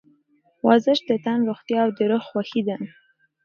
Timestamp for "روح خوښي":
2.09-2.61